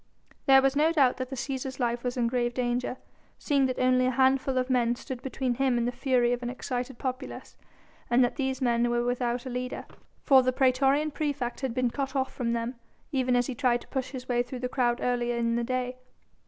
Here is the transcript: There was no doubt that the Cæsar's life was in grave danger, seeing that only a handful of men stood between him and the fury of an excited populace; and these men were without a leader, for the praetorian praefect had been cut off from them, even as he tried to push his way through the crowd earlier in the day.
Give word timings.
There 0.47 0.63
was 0.63 0.75
no 0.75 0.91
doubt 0.91 1.17
that 1.17 1.29
the 1.29 1.35
Cæsar's 1.35 1.79
life 1.79 2.03
was 2.03 2.17
in 2.17 2.25
grave 2.25 2.55
danger, 2.55 2.97
seeing 3.37 3.67
that 3.67 3.77
only 3.77 4.07
a 4.07 4.09
handful 4.09 4.57
of 4.57 4.67
men 4.67 4.95
stood 4.95 5.21
between 5.21 5.53
him 5.53 5.77
and 5.77 5.87
the 5.87 5.91
fury 5.91 6.33
of 6.33 6.41
an 6.41 6.49
excited 6.49 6.97
populace; 6.97 7.55
and 8.09 8.25
these 8.35 8.63
men 8.63 8.89
were 8.89 9.03
without 9.03 9.45
a 9.45 9.49
leader, 9.51 9.85
for 10.23 10.41
the 10.41 10.51
praetorian 10.51 11.11
praefect 11.11 11.61
had 11.61 11.75
been 11.75 11.91
cut 11.91 12.15
off 12.15 12.33
from 12.33 12.53
them, 12.53 12.77
even 13.11 13.35
as 13.35 13.45
he 13.45 13.53
tried 13.53 13.81
to 13.81 13.87
push 13.89 14.09
his 14.09 14.27
way 14.27 14.41
through 14.41 14.61
the 14.61 14.67
crowd 14.67 15.01
earlier 15.01 15.37
in 15.37 15.55
the 15.55 15.63
day. 15.63 15.97